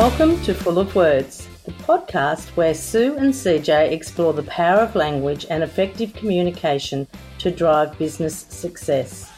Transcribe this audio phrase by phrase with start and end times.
[0.00, 4.94] Welcome to Full of Words, the podcast where Sue and CJ explore the power of
[4.94, 9.30] language and effective communication to drive business success.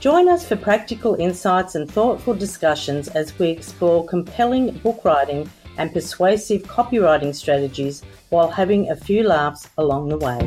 [0.00, 5.92] Join us for practical insights and thoughtful discussions as we explore compelling book writing and
[5.92, 10.40] persuasive copywriting strategies while having a few laughs along the way.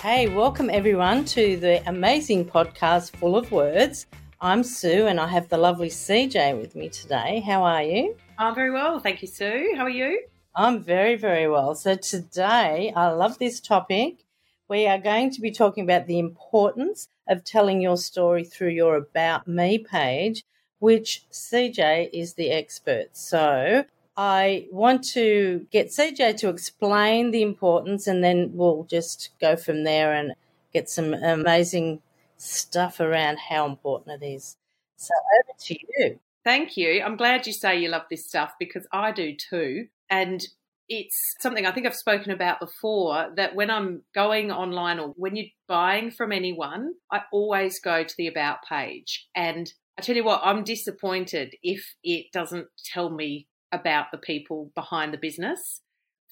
[0.00, 4.06] Hey, welcome everyone to the amazing podcast Full of Words.
[4.42, 7.40] I'm Sue and I have the lovely CJ with me today.
[7.40, 8.16] How are you?
[8.38, 8.98] I'm very well.
[8.98, 9.74] Thank you, Sue.
[9.76, 10.22] How are you?
[10.56, 11.74] I'm very, very well.
[11.74, 14.24] So, today I love this topic.
[14.66, 18.96] We are going to be talking about the importance of telling your story through your
[18.96, 20.42] About Me page,
[20.78, 23.08] which CJ is the expert.
[23.12, 23.84] So,
[24.16, 29.84] I want to get CJ to explain the importance and then we'll just go from
[29.84, 30.32] there and
[30.72, 32.00] get some amazing
[32.40, 34.56] stuff around how important it is.
[34.96, 36.20] So over to you.
[36.42, 37.02] Thank you.
[37.02, 39.86] I'm glad you say you love this stuff because I do too.
[40.08, 40.42] And
[40.88, 45.36] it's something I think I've spoken about before that when I'm going online or when
[45.36, 49.28] you're buying from anyone, I always go to the About page.
[49.36, 54.72] And I tell you what, I'm disappointed if it doesn't tell me about the people
[54.74, 55.82] behind the business.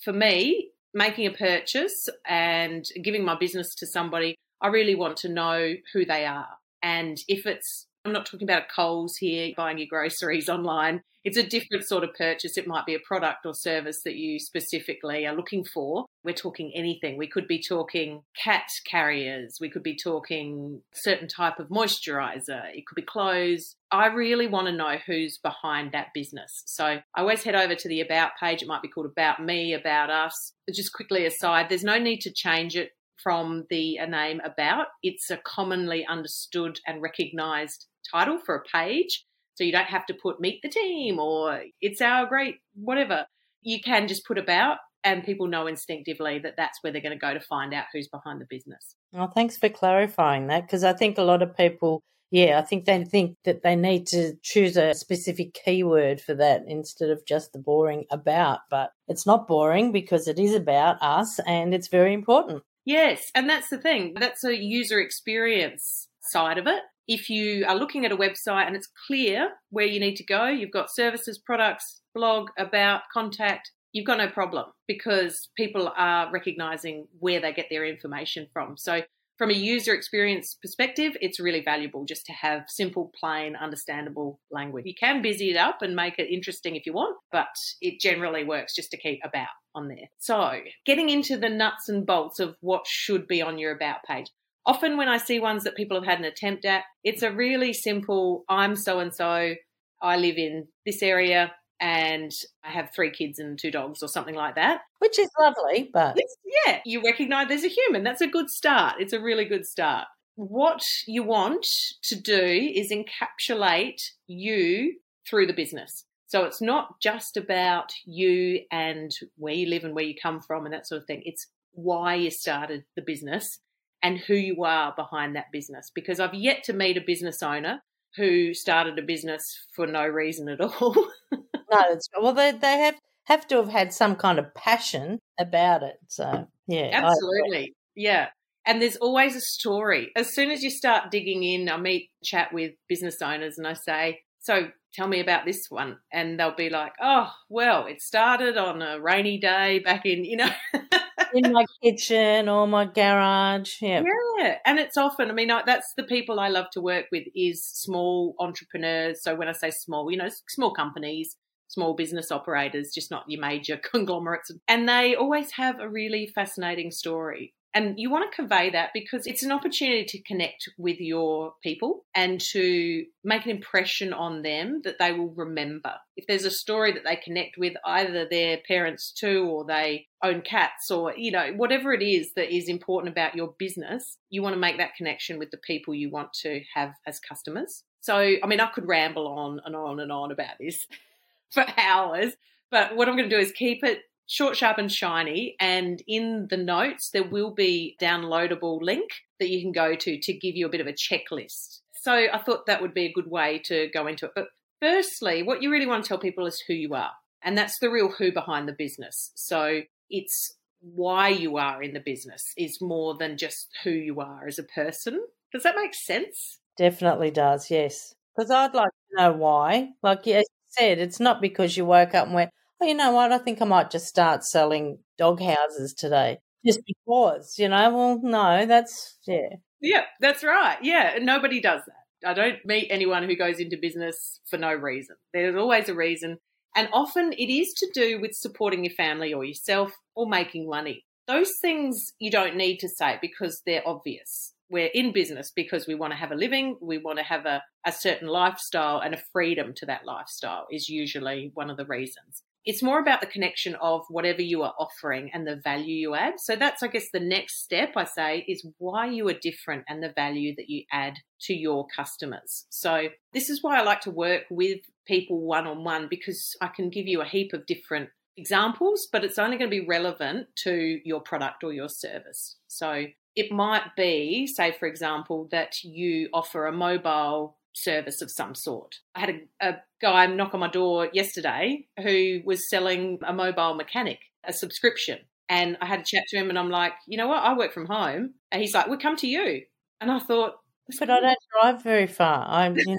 [0.03, 5.29] For me, making a purchase and giving my business to somebody I really want to
[5.29, 6.49] know who they are.
[6.83, 11.03] And if it's, I'm not talking about a Coles here, buying your groceries online.
[11.25, 12.57] It's a different sort of purchase.
[12.57, 16.07] It might be a product or service that you specifically are looking for.
[16.25, 17.19] We're talking anything.
[17.19, 19.59] We could be talking cat carriers.
[19.61, 22.63] We could be talking certain type of moisturizer.
[22.73, 23.75] It could be clothes.
[23.91, 26.63] I really want to know who's behind that business.
[26.67, 28.63] So I always head over to the About page.
[28.63, 30.53] It might be called About Me, About Us.
[30.73, 34.87] Just quickly aside, there's no need to change it from the name about.
[35.03, 39.25] It's a commonly understood and recognized title for a page.
[39.55, 43.27] So you don't have to put meet the team or it's our great whatever.
[43.63, 47.19] You can just put about and people know instinctively that that's where they're going to
[47.19, 48.95] go to find out who's behind the business.
[49.13, 52.85] Well, thanks for clarifying that because I think a lot of people, yeah, I think
[52.85, 57.53] they think that they need to choose a specific keyword for that instead of just
[57.53, 58.61] the boring about.
[58.71, 62.63] But it's not boring because it is about us and it's very important.
[62.89, 64.15] Yes, and that's the thing.
[64.19, 66.81] That's a user experience side of it.
[67.07, 70.47] If you are looking at a website and it's clear where you need to go,
[70.47, 77.07] you've got services, products, blog, about, contact, you've got no problem because people are recognizing
[77.19, 78.79] where they get their information from.
[78.79, 79.03] So
[79.39, 84.85] from a user experience perspective, it's really valuable just to have simple, plain, understandable language.
[84.85, 87.47] You can busy it up and make it interesting if you want, but
[87.81, 90.09] it generally works just to keep about on there.
[90.19, 94.27] So, getting into the nuts and bolts of what should be on your about page.
[94.67, 97.73] Often, when I see ones that people have had an attempt at, it's a really
[97.73, 99.55] simple I'm so and so,
[100.03, 102.31] I live in this area, and
[102.65, 104.81] I have three kids and two dogs or something like that.
[104.99, 106.15] Which is lovely, but.
[106.17, 108.03] It's, yeah, you recognize there's a human.
[108.03, 108.97] That's a good start.
[109.01, 110.07] It's a really good start.
[110.37, 111.67] What you want
[112.05, 114.95] to do is encapsulate you
[115.29, 116.05] through the business.
[116.27, 120.65] So it's not just about you and where you live and where you come from
[120.65, 121.23] and that sort of thing.
[121.25, 123.61] It's why you started the business
[124.03, 125.91] and who you are behind that business.
[125.95, 127.83] Because I've yet to meet a business owner
[128.17, 129.43] who started a business
[129.75, 130.95] for no reason at all.
[131.33, 135.83] no, it's, well, they they have have to have had some kind of passion about
[135.83, 135.99] it.
[136.09, 138.29] So yeah, absolutely, yeah.
[138.67, 140.11] And there's always a story.
[140.17, 143.75] As soon as you start digging in, I meet chat with business owners, and I
[143.75, 148.57] say, "So tell me about this one," and they'll be like, "Oh, well, it started
[148.57, 150.51] on a rainy day back in you know."
[151.35, 153.77] in my kitchen or my garage.
[153.81, 154.03] Yeah.
[154.39, 154.57] Yeah.
[154.65, 158.35] And it's often, I mean, that's the people I love to work with is small
[158.39, 159.23] entrepreneurs.
[159.23, 161.37] So when I say small, you know, small companies,
[161.69, 164.51] small business operators, just not your major conglomerates.
[164.67, 167.55] And they always have a really fascinating story.
[167.75, 172.07] And you want to convey that because it's an opportunity to connect with your people
[172.15, 175.93] and to make an impression on them that they will remember.
[176.17, 180.41] If there's a story that they connect with, either their parents too, or they own
[180.41, 184.55] cats, or, you know, whatever it is that is important about your business, you want
[184.55, 187.85] to make that connection with the people you want to have as customers.
[188.01, 190.87] So, I mean, I could ramble on and on and on about this
[191.53, 192.33] for hours,
[192.71, 195.57] but what I'm going to do is keep it short, sharp, and shiny.
[195.59, 199.11] And in the notes, there will be downloadable link
[199.41, 201.81] that you can go to to give you a bit of a checklist.
[202.01, 204.33] So I thought that would be a good way to go into it.
[204.37, 204.49] But
[204.81, 207.11] firstly, what you really want to tell people is who you are.
[207.43, 209.33] And that's the real who behind the business.
[209.35, 209.81] So
[210.11, 214.59] it's why you are in the business is more than just who you are as
[214.59, 215.25] a person.
[215.53, 216.59] Does that make sense?
[216.77, 218.15] Definitely does, yes.
[218.37, 219.91] Because I'd like to know why.
[220.03, 223.33] Like you said, it's not because you woke up and went, oh, you know what?
[223.33, 226.39] I think I might just start selling dog houses today.
[226.67, 229.57] Just because, you know, well, no, that's, yeah.
[229.81, 230.79] Yeah, that's right.
[230.83, 232.29] Yeah, nobody does that.
[232.29, 235.17] I don't meet anyone who goes into business for no reason.
[235.33, 236.39] There's always a reason.
[236.75, 241.05] And often it is to do with supporting your family or yourself or making money.
[241.29, 244.55] Those things you don't need to say because they're obvious.
[244.71, 247.63] We're in business because we want to have a living, we want to have a,
[247.87, 252.43] a certain lifestyle, and a freedom to that lifestyle is usually one of the reasons
[252.69, 256.35] it's more about the connection of whatever you are offering and the value you add.
[256.37, 260.03] So that's, I guess, the next step I say is why you are different and
[260.03, 262.67] the value that you add to your customers.
[262.69, 266.69] So this is why I like to work with people one on one because I
[266.69, 270.49] can give you a heap of different examples, but it's only going to be relevant
[270.65, 272.57] to your product or your service.
[272.67, 278.55] So it might be, say, for example, that you offer a mobile service of some
[278.55, 278.97] sort.
[279.15, 283.75] I had a, a guy knock on my door yesterday who was selling a mobile
[283.75, 285.19] mechanic, a subscription.
[285.49, 287.43] And I had a chat to him and I'm like, you know what?
[287.43, 288.35] I work from home.
[288.53, 289.63] And he's like, we come to you.
[290.01, 290.55] And I thought,
[290.99, 292.47] but I don't drive very far.
[292.49, 292.99] I'm, you know,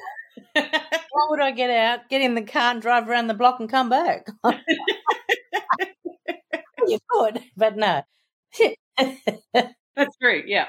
[0.54, 3.70] why would I get out, get in the car and drive around the block and
[3.70, 4.28] come back?
[6.88, 8.04] you could, but no.
[9.54, 10.44] That's true.
[10.46, 10.68] Yeah.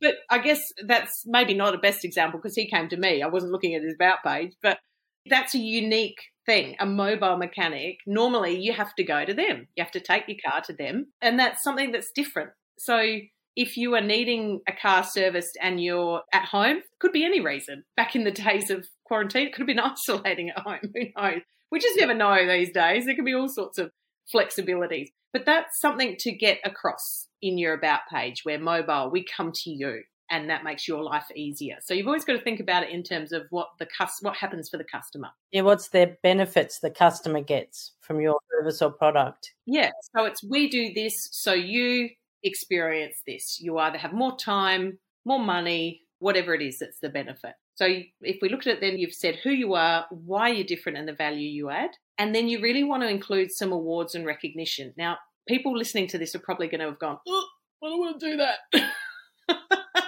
[0.00, 3.22] But I guess that's maybe not a best example because he came to me.
[3.22, 4.78] I wasn't looking at his about page, but
[5.26, 6.76] that's a unique thing.
[6.80, 9.68] A mobile mechanic, normally you have to go to them.
[9.76, 11.08] You have to take your car to them.
[11.20, 12.50] And that's something that's different.
[12.78, 13.18] So
[13.56, 17.84] if you are needing a car serviced and you're at home, could be any reason.
[17.96, 20.92] Back in the days of quarantine, it could have been isolating at home.
[20.94, 21.42] Who knows?
[21.70, 23.04] We just never know these days.
[23.04, 23.90] There can be all sorts of
[24.34, 25.08] flexibilities.
[25.32, 29.70] But that's something to get across in your about page where mobile, we come to
[29.70, 31.76] you and that makes your life easier.
[31.80, 34.36] So you've always got to think about it in terms of what the cus- what
[34.36, 35.28] happens for the customer.
[35.52, 39.52] Yeah, what's their benefits the customer gets from your service or product?
[39.66, 42.10] Yeah, so it's we do this so you
[42.42, 43.58] experience this.
[43.60, 47.54] You either have more time, more money, whatever it is that's the benefit.
[47.74, 47.86] So
[48.22, 51.06] if we look at it, then you've said who you are, why you're different, and
[51.06, 51.90] the value you add.
[52.18, 54.92] And then you really want to include some awards and recognition.
[54.96, 57.46] Now, people listening to this are probably going to have gone, oh,
[57.82, 59.60] I don't want to do that.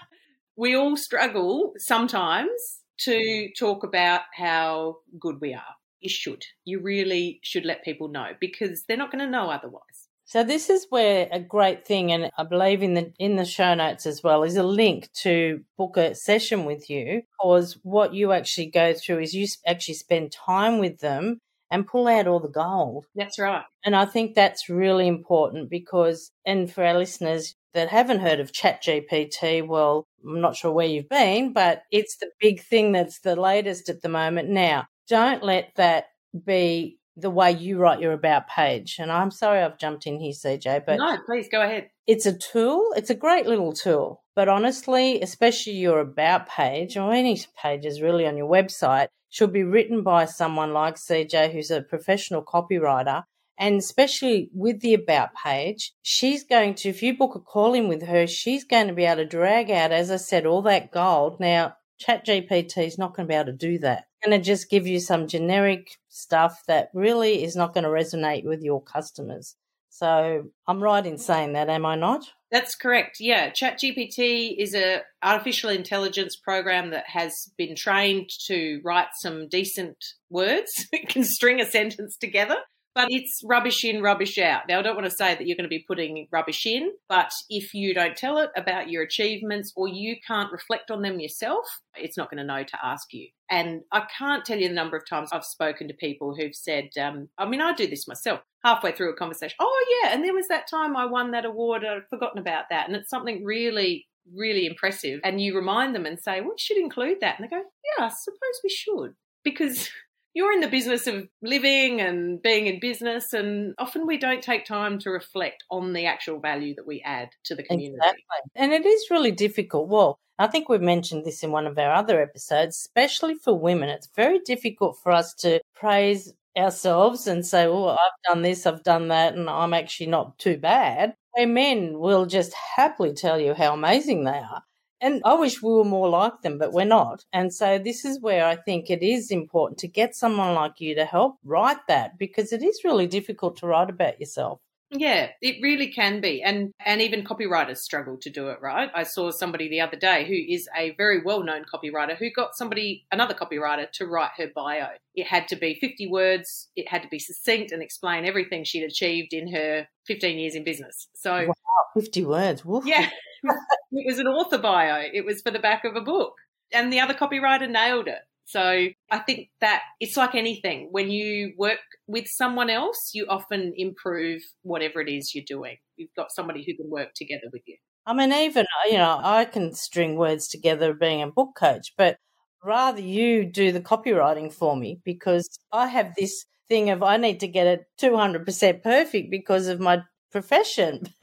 [0.56, 5.74] we all struggle sometimes to talk about how good we are.
[6.00, 6.44] You should.
[6.64, 10.08] You really should let people know because they're not going to know otherwise.
[10.24, 13.74] So this is where a great thing, and I believe in the in the show
[13.74, 17.22] notes as well, is a link to book a session with you.
[17.32, 21.40] Because what you actually go through is you actually spend time with them
[21.70, 23.06] and pull out all the gold.
[23.14, 23.64] That's right.
[23.84, 28.52] And I think that's really important because, and for our listeners that haven't heard of
[28.52, 33.36] ChatGPT, well, I'm not sure where you've been, but it's the big thing that's the
[33.36, 34.48] latest at the moment.
[34.48, 36.06] Now, don't let that
[36.44, 38.96] be the way you write your about page.
[38.98, 41.90] And I'm sorry I've jumped in here, CJ, but no, please go ahead.
[42.06, 42.92] It's a tool.
[42.96, 44.19] It's a great little tool.
[44.34, 49.62] But honestly, especially your about page or any pages really on your website, should be
[49.62, 53.24] written by someone like CJ, who's a professional copywriter.
[53.58, 57.88] And especially with the about page, she's going to, if you book a call in
[57.88, 60.90] with her, she's going to be able to drag out, as I said, all that
[60.90, 61.38] gold.
[61.38, 64.06] Now, ChatGPT is not going to be able to do that.
[64.16, 67.90] It's going to just give you some generic stuff that really is not going to
[67.90, 69.56] resonate with your customers.
[69.90, 72.24] So I'm right in saying that, am I not?
[72.50, 73.18] That's correct.
[73.20, 79.96] Yeah, ChatGPT is a artificial intelligence program that has been trained to write some decent
[80.30, 80.68] words.
[80.92, 82.56] it can string a sentence together
[82.94, 84.62] but it's rubbish in, rubbish out.
[84.68, 87.32] Now, I don't want to say that you're going to be putting rubbish in, but
[87.48, 91.66] if you don't tell it about your achievements or you can't reflect on them yourself,
[91.96, 93.28] it's not going to know to ask you.
[93.50, 96.90] And I can't tell you the number of times I've spoken to people who've said,
[97.00, 99.56] um, I mean, I do this myself halfway through a conversation.
[99.60, 100.14] Oh, yeah.
[100.14, 101.84] And there was that time I won that award.
[101.84, 102.86] I'd forgotten about that.
[102.86, 106.76] And it's something really really impressive and you remind them and say, well, we should
[106.76, 107.38] include that.
[107.38, 107.62] And they go,
[107.98, 109.14] yeah, I suppose we should.
[109.42, 109.88] Because
[110.34, 114.64] you're in the business of living and being in business, and often we don't take
[114.64, 117.96] time to reflect on the actual value that we add to the community.
[117.96, 118.50] Exactly.
[118.54, 119.88] And it is really difficult.
[119.88, 123.90] Well, I think we've mentioned this in one of our other episodes, especially for women.
[123.90, 128.82] It's very difficult for us to praise ourselves and say, well, I've done this, I've
[128.82, 131.14] done that, and I'm actually not too bad.
[131.32, 134.62] Where men will just happily tell you how amazing they are.
[135.00, 137.24] And I wish we were more like them, but we're not.
[137.32, 140.94] And so this is where I think it is important to get someone like you
[140.94, 144.60] to help write that because it is really difficult to write about yourself.
[144.92, 146.42] Yeah, it really can be.
[146.42, 148.90] And and even copywriters struggle to do it, right?
[148.92, 153.06] I saw somebody the other day who is a very well-known copywriter who got somebody
[153.12, 154.88] another copywriter to write her bio.
[155.14, 158.82] It had to be 50 words, it had to be succinct and explain everything she'd
[158.82, 161.06] achieved in her 15 years in business.
[161.14, 161.54] So wow,
[161.94, 162.64] 50 words.
[162.64, 162.84] Woof.
[162.84, 163.10] Yeah.
[163.92, 165.02] it was an author bio.
[165.12, 166.34] It was for the back of a book.
[166.72, 168.20] And the other copywriter nailed it.
[168.44, 170.88] So I think that it's like anything.
[170.90, 171.78] When you work
[172.08, 175.76] with someone else, you often improve whatever it is you're doing.
[175.96, 177.76] You've got somebody who can work together with you.
[178.06, 182.16] I mean, even, you know, I can string words together being a book coach, but
[182.64, 187.40] rather you do the copywriting for me because I have this thing of I need
[187.40, 191.02] to get it 200% perfect because of my profession.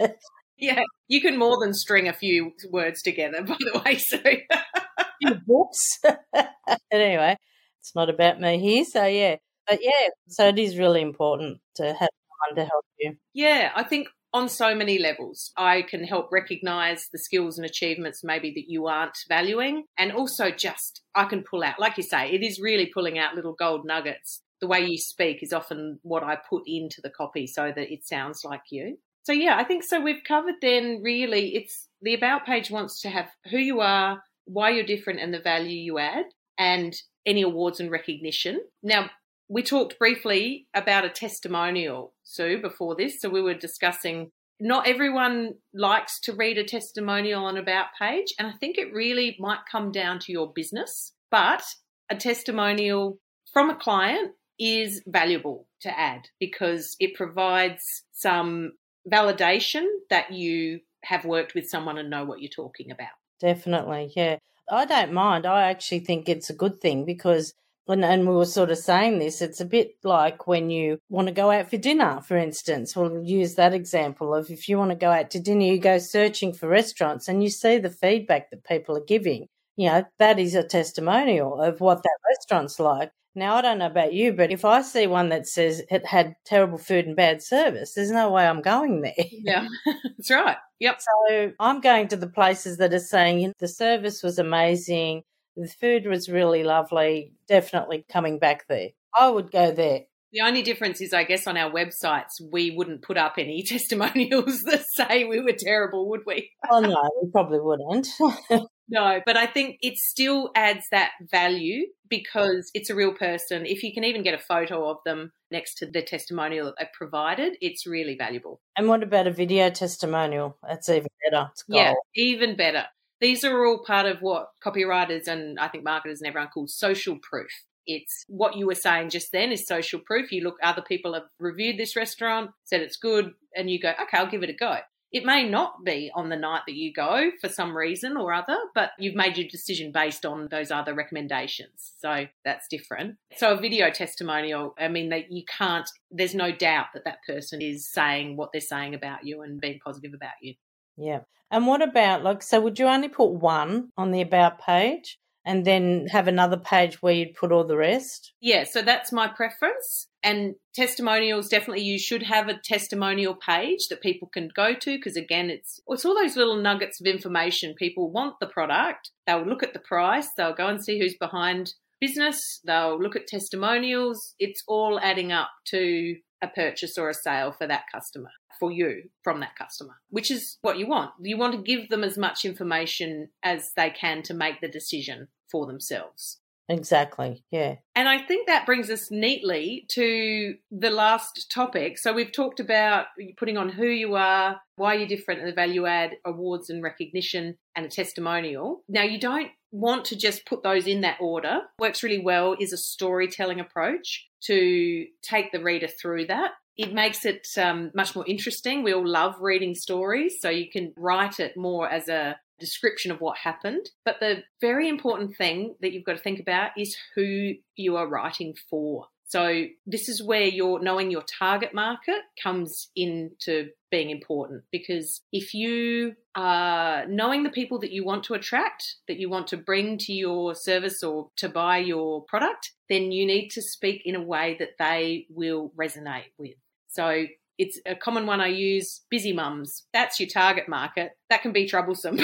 [0.57, 3.97] yeah, you can more than string a few words together, by the way.
[3.97, 4.19] So
[5.47, 5.99] books.
[6.91, 7.37] anyway,
[7.81, 8.85] it's not about me here.
[8.85, 9.37] So, yeah.
[9.67, 13.17] But yeah, so it is really important to have someone to help you.
[13.33, 15.51] Yeah, I think on so many levels.
[15.57, 19.85] I can help recognize the skills and achievements maybe that you aren't valuing.
[19.97, 23.35] And also just, I can pull out, like you say, it is really pulling out
[23.35, 24.41] little gold nuggets.
[24.59, 28.05] The way you speak is often what I put into the copy so that it
[28.05, 28.97] sounds like you.
[29.27, 29.99] So, yeah, I think so.
[29.99, 34.69] We've covered then really, it's the About page wants to have who you are, why
[34.69, 38.61] you're different and the value you add, and any awards and recognition.
[38.81, 39.09] Now,
[39.49, 43.19] we talked briefly about a testimonial, Sue, before this.
[43.19, 44.31] So we were discussing
[44.61, 49.35] not everyone likes to read a testimonial on About page, and I think it really
[49.41, 51.11] might come down to your business.
[51.31, 51.65] But
[52.09, 53.19] a testimonial
[53.51, 58.71] from a client is valuable to add because it provides some
[59.09, 63.09] validation that you have worked with someone and know what you're talking about.
[63.39, 64.37] Definitely, yeah.
[64.69, 65.45] I don't mind.
[65.45, 67.53] I actually think it's a good thing because
[67.85, 71.29] when and we were sort of saying this, it's a bit like when you want
[71.29, 72.95] to go out for dinner, for instance.
[72.95, 75.97] We'll use that example of if you want to go out to dinner, you go
[75.97, 79.47] searching for restaurants and you see the feedback that people are giving.
[79.77, 83.11] You know, that is a testimonial of what that restaurant's like.
[83.35, 86.35] Now, I don't know about you, but if I see one that says it had
[86.43, 89.13] terrible food and bad service, there's no way I'm going there.
[89.31, 89.67] Yeah,
[90.17, 90.57] that's right.
[90.79, 90.99] Yep.
[90.99, 95.21] So I'm going to the places that are saying you know, the service was amazing,
[95.55, 98.89] the food was really lovely, definitely coming back there.
[99.17, 100.01] I would go there.
[100.31, 104.63] The only difference is, I guess, on our websites, we wouldn't put up any testimonials
[104.63, 106.51] that say we were terrible, would we?
[106.69, 108.07] oh, no, we probably wouldn't.
[108.89, 113.65] No, but I think it still adds that value because it's a real person.
[113.65, 116.93] If you can even get a photo of them next to the testimonial that they've
[116.93, 118.61] provided, it's really valuable.
[118.77, 120.57] And what about a video testimonial?
[120.67, 121.51] That's even better.
[121.67, 122.85] Yeah, even better.
[123.19, 127.17] These are all part of what copywriters and I think marketers and everyone calls social
[127.21, 127.49] proof.
[127.87, 130.31] It's what you were saying just then is social proof.
[130.31, 134.17] You look, other people have reviewed this restaurant, said it's good, and you go, okay,
[134.17, 134.77] I'll give it a go.
[135.11, 138.57] It may not be on the night that you go for some reason or other,
[138.75, 141.93] but you've made your decision based on those other recommendations.
[141.99, 143.15] So that's different.
[143.37, 147.61] So a video testimonial, I mean, that you can't, there's no doubt that that person
[147.61, 150.55] is saying what they're saying about you and being positive about you.
[150.97, 151.21] Yeah.
[151.49, 155.17] And what about, like, so would you only put one on the About page?
[155.47, 158.33] And then have another page where you'd put all the rest?
[158.41, 160.07] Yeah, so that's my preference.
[160.21, 165.15] And testimonials definitely you should have a testimonial page that people can go to because
[165.15, 167.75] again it's it's all those little nuggets of information.
[167.75, 171.73] People want the product, they'll look at the price, they'll go and see who's behind
[172.01, 174.35] business, they'll look at testimonials.
[174.37, 179.09] It's all adding up to a purchase or a sale for that customer, for you
[179.23, 181.11] from that customer, which is what you want.
[181.21, 185.27] You want to give them as much information as they can to make the decision
[185.49, 186.39] for themselves.
[186.69, 187.45] Exactly.
[187.49, 187.75] Yeah.
[187.95, 191.97] And I think that brings us neatly to the last topic.
[191.97, 193.05] So we've talked about
[193.37, 197.85] putting on who you are, why you're different, the value add awards and recognition and
[197.85, 198.83] a testimonial.
[198.89, 201.59] Now, you don't want to just put those in that order.
[201.79, 206.51] Works really well is a storytelling approach to take the reader through that.
[206.77, 208.83] It makes it um, much more interesting.
[208.83, 213.21] We all love reading stories, so you can write it more as a description of
[213.21, 213.89] what happened.
[214.05, 218.07] But the very important thing that you've got to think about is who you are
[218.07, 219.07] writing for.
[219.29, 225.53] So this is where your knowing your target market comes into being important because if
[225.53, 229.97] you are knowing the people that you want to attract, that you want to bring
[229.97, 234.23] to your service or to buy your product, then you need to speak in a
[234.23, 236.55] way that they will resonate with.
[236.97, 237.27] So
[237.59, 239.83] it's a common one I use busy mums.
[239.93, 241.11] That's your target market.
[241.29, 242.19] That can be troublesome,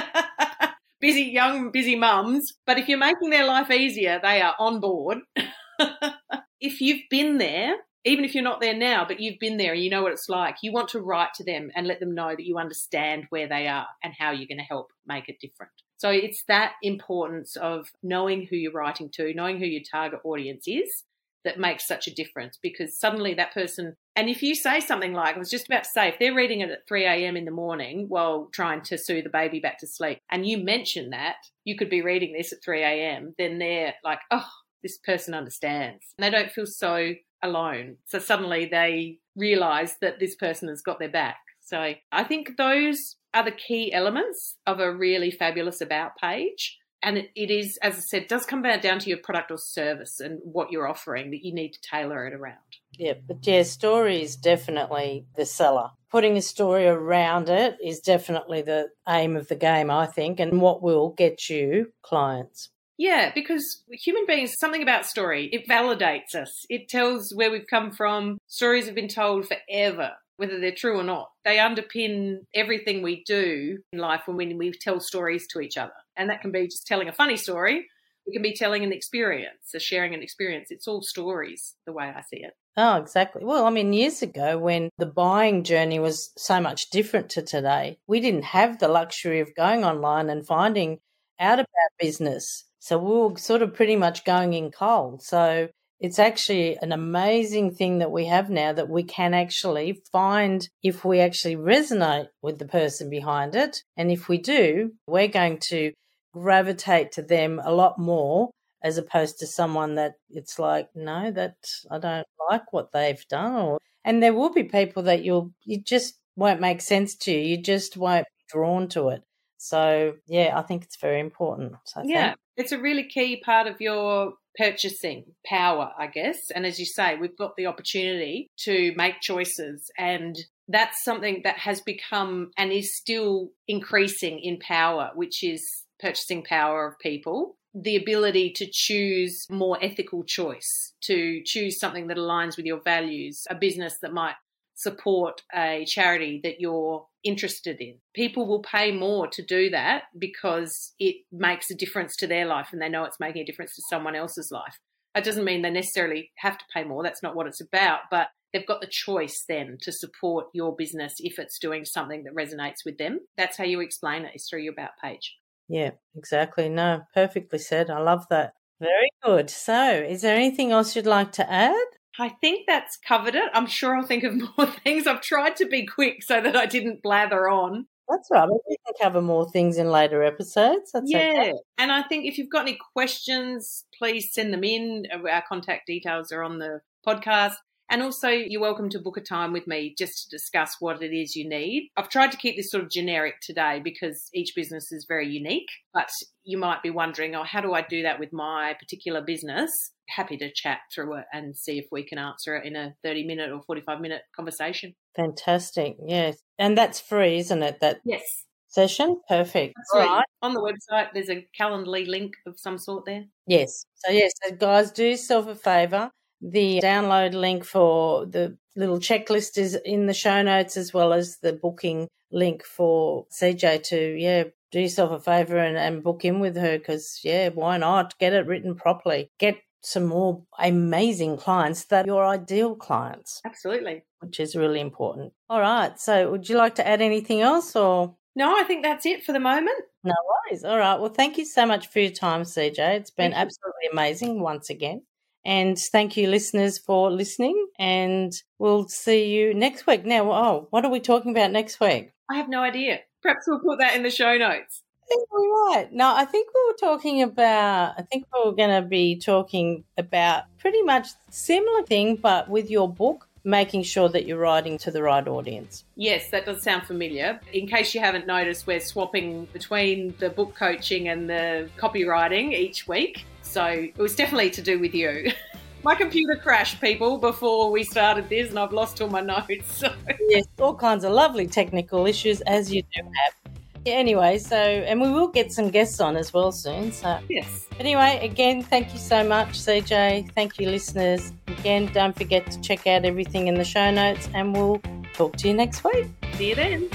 [1.00, 2.52] busy, young, busy mums.
[2.66, 5.18] But if you're making their life easier, they are on board.
[6.60, 7.74] if you've been there
[8.06, 10.30] even if you're not there now, but you've been there and you know what it's
[10.30, 13.46] like, you want to write to them and let them know that you understand where
[13.46, 15.72] they are and how you're going to help make it different.
[15.98, 20.64] So it's that importance of knowing who you're writing to, knowing who your target audience
[20.66, 21.04] is
[21.44, 25.36] that makes such a difference because suddenly that person, and if you say something like,
[25.36, 27.36] I was just about to say, if they're reading it at 3 a.m.
[27.36, 31.10] in the morning while trying to soothe the baby back to sleep, and you mention
[31.10, 34.48] that you could be reading this at 3 a.m., then they're like, oh,
[34.82, 36.04] this person understands.
[36.18, 37.96] And they don't feel so alone.
[38.06, 41.38] So suddenly they realize that this person has got their back.
[41.60, 46.78] So I think those are the key elements of a really fabulous about page.
[47.02, 50.20] And it, it is, as I said, does come down to your product or service
[50.20, 52.58] and what you're offering that you need to tailor it around.
[52.98, 55.90] Yeah, but yeah, story is definitely the seller.
[56.10, 60.60] Putting a story around it is definitely the aim of the game, I think, and
[60.60, 62.68] what will get you clients.
[62.98, 66.66] Yeah, because human beings, something about story, it validates us.
[66.68, 68.36] It tells where we've come from.
[68.46, 71.30] Stories have been told forever, whether they're true or not.
[71.42, 75.94] They underpin everything we do in life when we tell stories to each other.
[76.20, 77.86] And that can be just telling a funny story.
[78.26, 80.68] It can be telling an experience, or sharing an experience.
[80.70, 82.52] It's all stories, the way I see it.
[82.76, 83.44] Oh, exactly.
[83.44, 87.98] Well, I mean, years ago when the buying journey was so much different to today,
[88.06, 91.00] we didn't have the luxury of going online and finding
[91.40, 95.22] out about business so we were sort of pretty much going in cold.
[95.22, 95.68] So
[96.00, 101.04] it's actually an amazing thing that we have now that we can actually find if
[101.04, 103.82] we actually resonate with the person behind it.
[103.98, 105.92] And if we do, we're going to
[106.32, 108.50] gravitate to them a lot more
[108.82, 111.56] as opposed to someone that it's like, no, that
[111.90, 113.54] I don't like what they've done.
[113.54, 117.40] Or, and there will be people that you'll, you just won't make sense to you.
[117.40, 119.22] You just won't be drawn to it.
[119.58, 121.74] So yeah, I think it's very important.
[121.84, 126.38] So yeah, it's a really key part of your purchasing power, I guess.
[126.54, 130.36] And as you say, we've got the opportunity to make choices and
[130.70, 136.86] that's something that has become and is still increasing in power, which is purchasing power
[136.86, 137.56] of people.
[137.74, 143.44] The ability to choose more ethical choice, to choose something that aligns with your values,
[143.48, 144.34] a business that might
[144.74, 147.96] support a charity that you're interested in.
[148.14, 152.68] People will pay more to do that because it makes a difference to their life
[152.72, 154.78] and they know it's making a difference to someone else's life.
[155.14, 157.02] That doesn't mean they necessarily have to pay more.
[157.02, 158.00] That's not what it's about.
[158.10, 162.34] But they've got the choice then to support your business if it's doing something that
[162.34, 163.20] resonates with them.
[163.36, 165.36] That's how you explain it is through your about page.
[165.70, 166.68] Yeah, exactly.
[166.68, 167.90] No, perfectly said.
[167.90, 168.54] I love that.
[168.80, 169.48] Very good.
[169.50, 171.86] So, is there anything else you'd like to add?
[172.18, 173.50] I think that's covered it.
[173.54, 175.06] I'm sure I'll think of more things.
[175.06, 177.86] I've tried to be quick so that I didn't blather on.
[178.08, 178.48] That's right.
[178.48, 180.90] We can cover more things in later episodes.
[180.92, 181.32] That's yeah.
[181.36, 181.52] Okay.
[181.78, 185.04] And I think if you've got any questions, please send them in.
[185.12, 187.54] Our contact details are on the podcast.
[187.90, 191.12] And also, you're welcome to book a time with me just to discuss what it
[191.12, 191.90] is you need.
[191.96, 195.66] I've tried to keep this sort of generic today because each business is very unique,
[195.92, 196.08] but
[196.44, 199.90] you might be wondering, oh, how do I do that with my particular business?
[200.08, 203.26] Happy to chat through it and see if we can answer it in a 30
[203.26, 204.94] minute or 45 minute conversation.
[205.16, 205.96] Fantastic.
[206.06, 206.38] Yes.
[206.60, 207.80] And that's free, isn't it?
[207.80, 208.22] That Yes.
[208.68, 209.20] Session?
[209.28, 209.74] Perfect.
[209.76, 210.24] That's right.
[210.42, 213.24] On the website, there's a Calendly link of some sort there.
[213.48, 213.84] Yes.
[213.96, 219.58] So, yes, so guys, do yourself a favour the download link for the little checklist
[219.58, 224.44] is in the show notes as well as the booking link for CJ to, yeah,
[224.70, 228.18] do yourself a favor and, and book in with her because, yeah, why not?
[228.18, 229.30] Get it written properly.
[229.38, 233.40] Get some more amazing clients that your ideal clients.
[233.44, 234.04] Absolutely.
[234.20, 235.32] Which is really important.
[235.48, 235.98] All right.
[235.98, 238.14] So, would you like to add anything else or?
[238.36, 239.78] No, I think that's it for the moment.
[240.04, 240.64] No worries.
[240.64, 241.00] All right.
[241.00, 242.78] Well, thank you so much for your time, CJ.
[242.96, 245.02] It's been absolutely amazing once again.
[245.44, 247.66] And thank you, listeners, for listening.
[247.78, 250.04] And we'll see you next week.
[250.04, 252.12] Now, oh, what are we talking about next week?
[252.30, 253.00] I have no idea.
[253.22, 254.82] Perhaps we'll put that in the show notes.
[255.02, 255.88] I think we're right.
[255.92, 259.84] No, I think we were talking about, I think we were going to be talking
[259.98, 264.90] about pretty much similar thing, but with your book, making sure that you're writing to
[264.90, 265.84] the right audience.
[265.96, 267.40] Yes, that does sound familiar.
[267.52, 272.86] In case you haven't noticed, we're swapping between the book coaching and the copywriting each
[272.86, 273.24] week.
[273.50, 275.32] So it was definitely to do with you.
[275.82, 279.74] my computer crashed, people, before we started this, and I've lost all my notes.
[279.78, 279.92] So.
[280.28, 283.52] Yes, all kinds of lovely technical issues, as you do have.
[283.84, 286.92] Yeah, anyway, so, and we will get some guests on as well soon.
[286.92, 287.66] So, yes.
[287.80, 290.30] Anyway, again, thank you so much, CJ.
[290.32, 291.32] Thank you, listeners.
[291.48, 294.80] Again, don't forget to check out everything in the show notes, and we'll
[295.14, 296.06] talk to you next week.
[296.34, 296.90] See you then.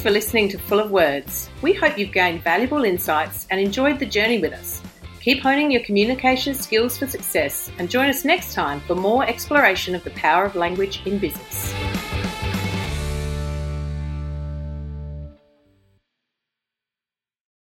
[0.00, 1.50] Thanks for listening to Full of Words.
[1.60, 4.80] We hope you've gained valuable insights and enjoyed the journey with us.
[5.20, 9.94] Keep honing your communication skills for success and join us next time for more exploration
[9.94, 11.74] of the power of language in business.